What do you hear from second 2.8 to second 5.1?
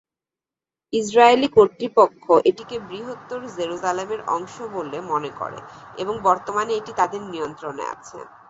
বৃহত্তর জেরুজালেমের অংশ বলে